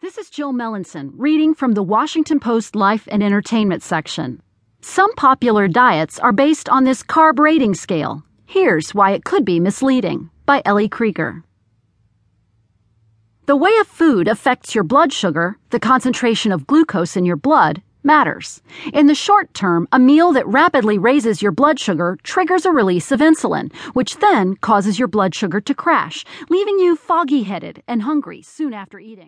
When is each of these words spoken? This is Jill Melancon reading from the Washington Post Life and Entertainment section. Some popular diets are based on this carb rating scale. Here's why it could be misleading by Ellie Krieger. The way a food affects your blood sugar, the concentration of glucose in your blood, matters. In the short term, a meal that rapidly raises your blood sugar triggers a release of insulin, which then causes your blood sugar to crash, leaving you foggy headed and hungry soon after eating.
This 0.00 0.16
is 0.16 0.30
Jill 0.30 0.52
Melancon 0.52 1.10
reading 1.16 1.54
from 1.54 1.72
the 1.72 1.82
Washington 1.82 2.38
Post 2.38 2.76
Life 2.76 3.08
and 3.10 3.20
Entertainment 3.20 3.82
section. 3.82 4.40
Some 4.80 5.12
popular 5.16 5.66
diets 5.66 6.20
are 6.20 6.32
based 6.32 6.68
on 6.68 6.84
this 6.84 7.02
carb 7.02 7.40
rating 7.40 7.74
scale. 7.74 8.22
Here's 8.46 8.94
why 8.94 9.10
it 9.10 9.24
could 9.24 9.44
be 9.44 9.58
misleading 9.58 10.30
by 10.46 10.62
Ellie 10.64 10.88
Krieger. 10.88 11.42
The 13.46 13.56
way 13.56 13.72
a 13.80 13.84
food 13.84 14.28
affects 14.28 14.72
your 14.72 14.84
blood 14.84 15.12
sugar, 15.12 15.58
the 15.70 15.80
concentration 15.80 16.52
of 16.52 16.68
glucose 16.68 17.16
in 17.16 17.24
your 17.24 17.36
blood, 17.36 17.82
matters. 18.04 18.62
In 18.92 19.08
the 19.08 19.16
short 19.16 19.52
term, 19.52 19.88
a 19.90 19.98
meal 19.98 20.32
that 20.32 20.46
rapidly 20.46 20.96
raises 20.96 21.42
your 21.42 21.50
blood 21.50 21.80
sugar 21.80 22.16
triggers 22.22 22.64
a 22.64 22.70
release 22.70 23.10
of 23.10 23.18
insulin, 23.18 23.74
which 23.94 24.18
then 24.18 24.54
causes 24.56 24.96
your 24.96 25.08
blood 25.08 25.34
sugar 25.34 25.60
to 25.60 25.74
crash, 25.74 26.24
leaving 26.48 26.78
you 26.78 26.94
foggy 26.94 27.42
headed 27.42 27.82
and 27.88 28.02
hungry 28.02 28.42
soon 28.42 28.72
after 28.72 29.00
eating. 29.00 29.26